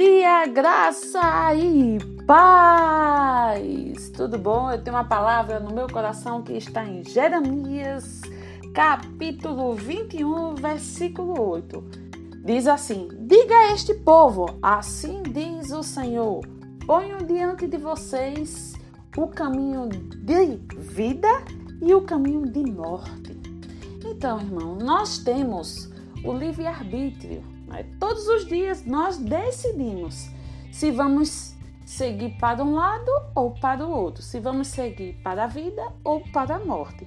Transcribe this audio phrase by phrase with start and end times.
[0.00, 4.08] Dia, graça e paz!
[4.16, 4.70] Tudo bom?
[4.70, 8.22] Eu tenho uma palavra no meu coração que está em Jeremias,
[8.72, 11.84] capítulo 21, versículo 8.
[12.42, 16.40] Diz assim: Diga a este povo, assim diz o Senhor:
[16.86, 18.72] ponho diante de vocês
[19.18, 21.28] o caminho de vida
[21.82, 23.38] e o caminho de morte.
[24.02, 25.90] Então, irmão, nós temos
[26.24, 27.59] o livre-arbítrio?
[27.98, 30.28] Todos os dias nós decidimos
[30.72, 35.46] se vamos seguir para um lado ou para o outro, se vamos seguir para a
[35.46, 37.06] vida ou para a morte.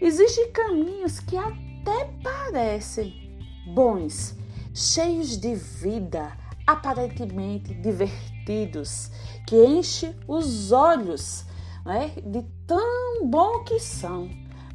[0.00, 4.36] Existem caminhos que até parecem bons,
[4.74, 6.32] cheios de vida,
[6.66, 9.10] aparentemente divertidos,
[9.46, 11.44] que enchem os olhos
[11.84, 14.28] né, de tão bom que são,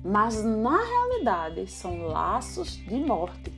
[0.03, 3.51] mas na realidade são laços de morte,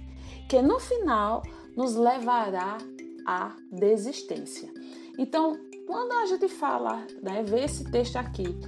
[0.51, 1.43] que no final
[1.77, 2.77] nos levará
[3.25, 4.69] à desistência.
[5.17, 5.57] Então,
[5.87, 8.59] quando a gente fala, né, vê esse texto aqui,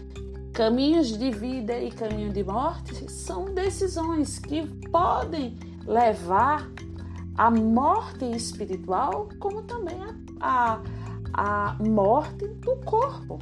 [0.54, 6.72] caminhos de vida e caminho de morte, são decisões que podem levar
[7.38, 10.00] à morte espiritual, como também
[10.40, 10.82] à,
[11.34, 13.40] à morte do corpo.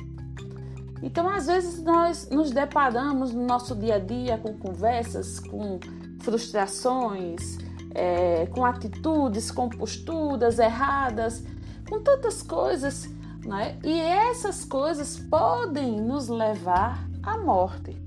[1.03, 5.79] Então, às vezes, nós nos deparamos no nosso dia a dia com conversas, com
[6.21, 7.59] frustrações,
[7.93, 11.43] é, com atitudes, com posturas erradas,
[11.89, 13.09] com tantas coisas,
[13.45, 13.77] né?
[13.83, 17.97] e essas coisas podem nos levar à morte,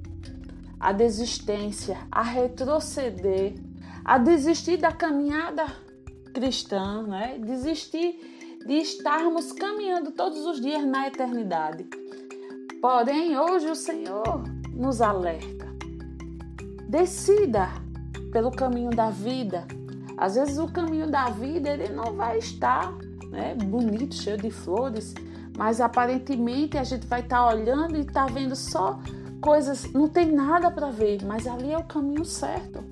[0.80, 3.54] à desistência, a retroceder,
[4.04, 5.66] a desistir da caminhada
[6.32, 7.38] cristã, né?
[7.38, 11.86] desistir de estarmos caminhando todos os dias na eternidade.
[12.80, 14.42] Porém, hoje o Senhor
[14.72, 15.64] nos alerta.
[16.88, 17.83] Decida
[18.34, 19.64] pelo caminho da vida.
[20.18, 22.92] Às vezes o caminho da vida ele não vai estar
[23.30, 25.14] né, bonito, cheio de flores,
[25.56, 28.98] mas aparentemente a gente vai estar tá olhando e estar tá vendo só
[29.40, 32.82] coisas, não tem nada para ver, mas ali é o caminho certo.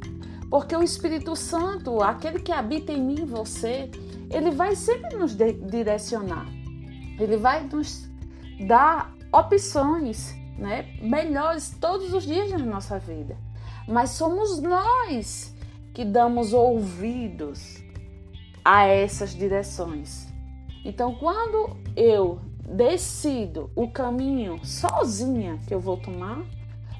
[0.49, 3.91] Porque o Espírito Santo, aquele que habita em mim e você,
[4.31, 6.47] ele vai sempre nos direcionar.
[7.19, 8.09] Ele vai nos
[8.69, 13.37] dar opções né, melhores todos os dias na nossa vida
[13.87, 15.55] mas somos nós
[15.93, 17.83] que damos ouvidos
[18.65, 20.33] a essas direções.
[20.85, 26.45] Então, quando eu decido o caminho sozinha que eu vou tomar,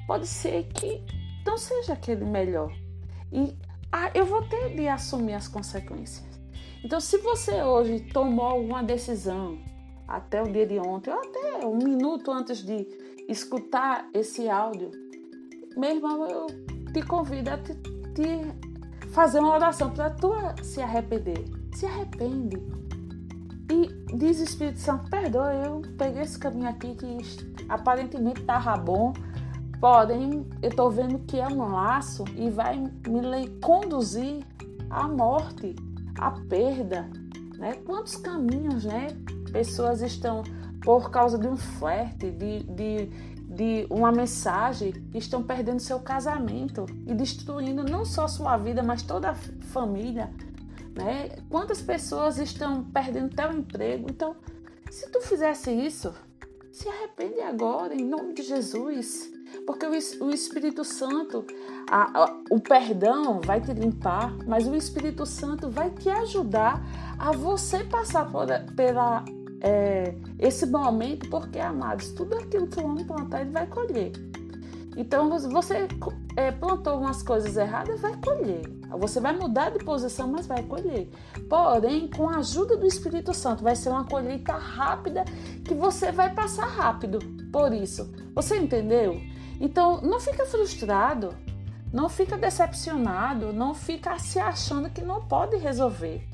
[0.05, 1.03] pode ser que
[1.45, 2.71] não seja aquele melhor.
[3.31, 3.57] E
[3.91, 6.25] ah, eu vou ter de assumir as consequências.
[6.83, 9.57] Então, se você hoje tomou alguma decisão,
[10.07, 12.87] até o dia de ontem, ou até um minuto antes de
[13.29, 14.91] escutar esse áudio,
[15.77, 16.47] meu irmão, eu
[16.93, 17.73] te convido a te,
[18.13, 20.31] te fazer uma oração para tu
[20.61, 21.43] se arrepender.
[21.73, 22.57] Se arrepende.
[23.71, 27.17] E diz o Espírito Santo, perdoa, eu peguei esse caminho aqui que
[27.67, 29.13] aparentemente estava bom,
[29.79, 34.45] porém eu estou vendo que é um laço e vai me conduzir
[34.89, 35.75] à morte,
[36.19, 37.09] à perda.
[37.57, 37.73] Né?
[37.85, 39.07] Quantos caminhos né?
[39.51, 40.43] pessoas estão
[40.81, 43.09] por causa de um flerte, de, de
[43.53, 49.29] de uma mensagem, estão perdendo seu casamento e destruindo não só sua vida, mas toda
[49.29, 50.31] a família.
[50.95, 51.29] Né?
[51.49, 54.07] Quantas pessoas estão perdendo teu emprego?
[54.09, 54.35] Então,
[54.89, 56.13] se tu fizesse isso,
[56.71, 59.31] se arrepende agora, em nome de Jesus.
[59.67, 61.45] Porque o Espírito Santo,
[61.89, 66.81] a, a, o perdão vai te limpar, mas o Espírito Santo vai te ajudar
[67.19, 69.23] a você passar por, pela
[69.63, 74.11] é, esse momento, porque, amados, tudo aquilo que o homem plantar, ele vai colher.
[74.95, 75.87] Então, você
[76.35, 78.61] é, plantou algumas coisas erradas, vai colher.
[78.99, 81.09] Você vai mudar de posição, mas vai colher.
[81.49, 85.23] Porém, com a ajuda do Espírito Santo, vai ser uma colheita rápida
[85.65, 87.17] que você vai passar rápido.
[87.51, 89.19] Por isso, você entendeu?
[89.59, 91.33] Então, não fica frustrado,
[91.91, 96.27] não fica decepcionado, não fica se achando que não pode resolver.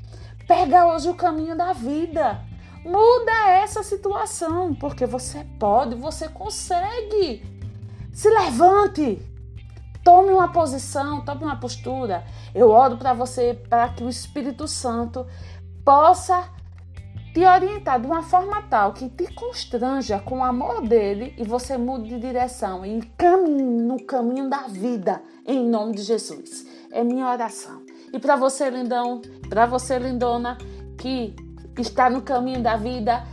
[0.48, 2.49] Pega hoje o caminho da vida.
[2.90, 7.44] Muda essa situação, porque você pode, você consegue.
[8.12, 9.22] Se levante.
[10.04, 12.24] Tome uma posição, tome uma postura.
[12.56, 15.28] Eu oro para você para que o Espírito Santo
[15.86, 16.50] possa
[17.32, 21.78] te orientar de uma forma tal que te constranja com o amor dele e você
[21.78, 26.66] mude de direção e caminhe no caminho da vida, em nome de Jesus.
[26.92, 27.84] É minha oração.
[28.12, 30.58] E para você, lindão, para você, lindona,
[31.76, 33.24] que está no caminho da vida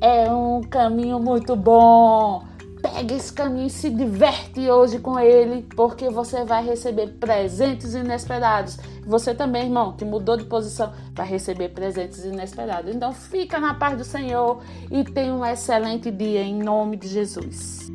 [0.00, 2.44] é um caminho muito bom.
[2.82, 8.78] Pega esse caminho e se diverte hoje com ele, porque você vai receber presentes inesperados,
[9.06, 12.94] Você também, irmão, que mudou de posição, vai receber presentes inesperados.
[12.94, 17.90] Então fica na paz do Senhor e tenha um excelente dia em nome de Jesus.